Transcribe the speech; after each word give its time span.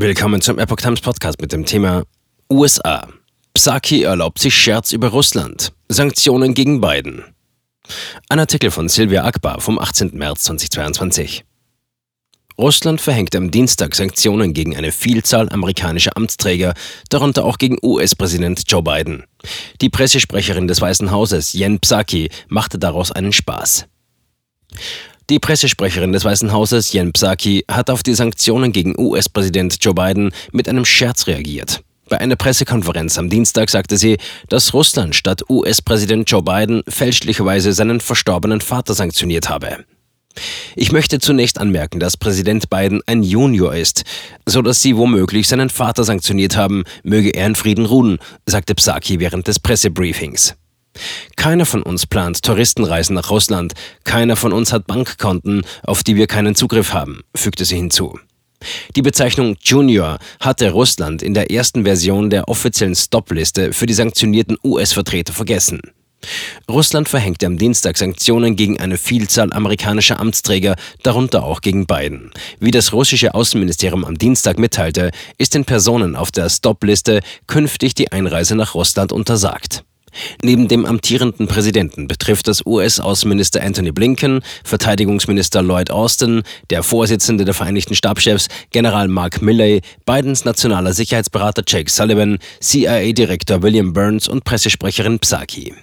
Willkommen 0.00 0.40
zum 0.40 0.60
Epoch 0.60 0.76
Times 0.76 1.00
Podcast 1.00 1.40
mit 1.40 1.50
dem 1.50 1.66
Thema 1.66 2.04
USA. 2.48 3.08
Psaki 3.52 4.04
erlaubt 4.04 4.38
sich 4.38 4.54
Scherz 4.54 4.92
über 4.92 5.08
Russland. 5.08 5.72
Sanktionen 5.88 6.54
gegen 6.54 6.80
Biden. 6.80 7.24
Ein 8.28 8.38
Artikel 8.38 8.70
von 8.70 8.88
Silvia 8.88 9.24
Akbar 9.24 9.60
vom 9.60 9.76
18. 9.76 10.16
März 10.16 10.44
2022. 10.44 11.44
Russland 12.56 13.00
verhängt 13.00 13.34
am 13.34 13.50
Dienstag 13.50 13.96
Sanktionen 13.96 14.54
gegen 14.54 14.76
eine 14.76 14.92
Vielzahl 14.92 15.48
amerikanischer 15.48 16.16
Amtsträger, 16.16 16.74
darunter 17.08 17.44
auch 17.44 17.58
gegen 17.58 17.78
US-Präsident 17.82 18.62
Joe 18.68 18.84
Biden. 18.84 19.24
Die 19.80 19.90
Pressesprecherin 19.90 20.68
des 20.68 20.80
Weißen 20.80 21.10
Hauses, 21.10 21.54
Jen 21.54 21.80
Psaki, 21.80 22.30
machte 22.46 22.78
daraus 22.78 23.10
einen 23.10 23.32
Spaß. 23.32 23.88
Die 25.30 25.38
Pressesprecherin 25.38 26.12
des 26.12 26.24
Weißen 26.24 26.52
Hauses, 26.52 26.90
Jen 26.94 27.12
Psaki, 27.12 27.62
hat 27.70 27.90
auf 27.90 28.02
die 28.02 28.14
Sanktionen 28.14 28.72
gegen 28.72 28.98
US-Präsident 28.98 29.76
Joe 29.78 29.92
Biden 29.92 30.32
mit 30.52 30.70
einem 30.70 30.86
Scherz 30.86 31.26
reagiert. 31.26 31.82
Bei 32.08 32.18
einer 32.18 32.36
Pressekonferenz 32.36 33.18
am 33.18 33.28
Dienstag 33.28 33.68
sagte 33.68 33.98
sie, 33.98 34.16
dass 34.48 34.72
Russland 34.72 35.14
statt 35.14 35.42
US-Präsident 35.50 36.30
Joe 36.30 36.42
Biden 36.42 36.82
fälschlicherweise 36.88 37.74
seinen 37.74 38.00
verstorbenen 38.00 38.62
Vater 38.62 38.94
sanktioniert 38.94 39.50
habe. 39.50 39.84
Ich 40.76 40.92
möchte 40.92 41.18
zunächst 41.18 41.58
anmerken, 41.58 42.00
dass 42.00 42.16
Präsident 42.16 42.70
Biden 42.70 43.02
ein 43.04 43.22
Junior 43.22 43.74
ist, 43.74 44.04
so 44.46 44.62
dass 44.62 44.80
sie 44.80 44.96
womöglich 44.96 45.46
seinen 45.46 45.68
Vater 45.68 46.04
sanktioniert 46.04 46.56
haben, 46.56 46.84
möge 47.02 47.30
er 47.30 47.48
in 47.48 47.54
Frieden 47.54 47.84
ruhen, 47.84 48.18
sagte 48.46 48.74
Psaki 48.74 49.20
während 49.20 49.46
des 49.46 49.58
Pressebriefings. 49.58 50.54
Keiner 51.36 51.66
von 51.66 51.82
uns 51.82 52.06
plant 52.06 52.42
Touristenreisen 52.42 53.14
nach 53.14 53.30
Russland, 53.30 53.74
keiner 54.04 54.36
von 54.36 54.52
uns 54.52 54.72
hat 54.72 54.86
Bankkonten, 54.86 55.62
auf 55.82 56.02
die 56.02 56.16
wir 56.16 56.26
keinen 56.26 56.54
Zugriff 56.54 56.92
haben, 56.92 57.22
fügte 57.34 57.64
sie 57.64 57.76
hinzu. 57.76 58.18
Die 58.96 59.02
Bezeichnung 59.02 59.56
Junior 59.62 60.18
hatte 60.40 60.70
Russland 60.70 61.22
in 61.22 61.34
der 61.34 61.50
ersten 61.50 61.84
Version 61.84 62.28
der 62.30 62.48
offiziellen 62.48 62.96
Stop-Liste 62.96 63.72
für 63.72 63.86
die 63.86 63.94
sanktionierten 63.94 64.56
US-Vertreter 64.64 65.32
vergessen. 65.32 65.80
Russland 66.68 67.08
verhängte 67.08 67.46
am 67.46 67.58
Dienstag 67.58 67.96
Sanktionen 67.96 68.56
gegen 68.56 68.80
eine 68.80 68.98
Vielzahl 68.98 69.52
amerikanischer 69.52 70.18
Amtsträger, 70.18 70.74
darunter 71.04 71.44
auch 71.44 71.60
gegen 71.60 71.86
Biden. 71.86 72.32
Wie 72.58 72.72
das 72.72 72.92
russische 72.92 73.34
Außenministerium 73.34 74.04
am 74.04 74.18
Dienstag 74.18 74.58
mitteilte, 74.58 75.12
ist 75.38 75.54
den 75.54 75.64
Personen 75.64 76.16
auf 76.16 76.32
der 76.32 76.50
Stop-Liste 76.50 77.20
künftig 77.46 77.94
die 77.94 78.10
Einreise 78.10 78.56
nach 78.56 78.74
Russland 78.74 79.12
untersagt. 79.12 79.84
Neben 80.42 80.68
dem 80.68 80.84
amtierenden 80.84 81.46
Präsidenten 81.46 82.08
betrifft 82.08 82.48
das 82.48 82.64
US-Außenminister 82.64 83.62
Anthony 83.62 83.92
Blinken, 83.92 84.40
Verteidigungsminister 84.64 85.62
Lloyd 85.62 85.90
Austin, 85.90 86.42
der 86.70 86.82
Vorsitzende 86.82 87.44
der 87.44 87.54
Vereinigten 87.54 87.94
Stabschefs 87.94 88.48
General 88.70 89.08
Mark 89.08 89.42
Milley, 89.42 89.80
Bidens 90.06 90.44
nationaler 90.44 90.92
Sicherheitsberater 90.92 91.62
Jake 91.66 91.90
Sullivan, 91.90 92.38
CIA-Direktor 92.60 93.62
William 93.62 93.92
Burns 93.92 94.28
und 94.28 94.44
Pressesprecherin 94.44 95.18
Psaki. 95.18 95.74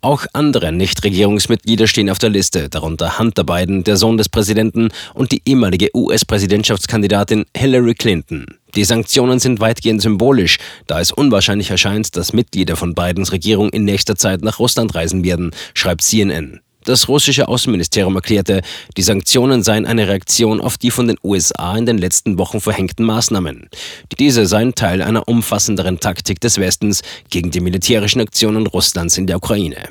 Auch 0.00 0.26
andere 0.34 0.70
Nichtregierungsmitglieder 0.70 1.86
stehen 1.86 2.10
auf 2.10 2.18
der 2.18 2.30
Liste, 2.30 2.68
darunter 2.68 3.18
Hunter 3.18 3.44
Biden, 3.44 3.84
der 3.84 3.96
Sohn 3.96 4.18
des 4.18 4.28
Präsidenten, 4.28 4.90
und 5.14 5.32
die 5.32 5.42
ehemalige 5.46 5.88
US-Präsidentschaftskandidatin 5.94 7.46
Hillary 7.56 7.94
Clinton. 7.94 8.46
Die 8.74 8.84
Sanktionen 8.84 9.38
sind 9.38 9.60
weitgehend 9.60 10.02
symbolisch, 10.02 10.58
da 10.86 11.00
es 11.00 11.12
unwahrscheinlich 11.12 11.70
erscheint, 11.70 12.16
dass 12.16 12.32
Mitglieder 12.32 12.76
von 12.76 12.94
Bidens 12.94 13.32
Regierung 13.32 13.70
in 13.70 13.84
nächster 13.84 14.16
Zeit 14.16 14.42
nach 14.42 14.58
Russland 14.58 14.94
reisen 14.94 15.24
werden, 15.24 15.52
schreibt 15.74 16.02
CNN. 16.02 16.60
Das 16.84 17.08
russische 17.08 17.48
Außenministerium 17.48 18.14
erklärte, 18.14 18.60
die 18.98 19.02
Sanktionen 19.02 19.62
seien 19.62 19.86
eine 19.86 20.06
Reaktion 20.06 20.60
auf 20.60 20.76
die 20.76 20.90
von 20.90 21.08
den 21.08 21.16
USA 21.24 21.76
in 21.76 21.86
den 21.86 21.96
letzten 21.96 22.38
Wochen 22.38 22.60
verhängten 22.60 23.06
Maßnahmen. 23.06 23.70
Diese 24.18 24.44
seien 24.44 24.74
Teil 24.74 25.00
einer 25.00 25.26
umfassenderen 25.26 25.98
Taktik 25.98 26.40
des 26.40 26.58
Westens 26.58 27.02
gegen 27.30 27.50
die 27.50 27.60
militärischen 27.60 28.20
Aktionen 28.20 28.66
Russlands 28.66 29.16
in 29.16 29.26
der 29.26 29.38
Ukraine. 29.38 29.88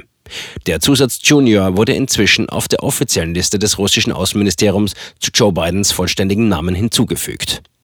Der 0.67 0.79
Zusatz 0.79 1.19
Junior 1.23 1.75
wurde 1.77 1.93
inzwischen 1.93 2.47
auf 2.47 2.67
der 2.67 2.83
offiziellen 2.83 3.33
Liste 3.33 3.57
des 3.57 3.79
russischen 3.79 4.13
Außenministeriums 4.13 4.93
zu 5.19 5.31
Joe 5.33 5.51
Bidens 5.51 5.91
vollständigen 5.91 6.47
Namen 6.47 6.75
hinzugefügt. 6.75 7.63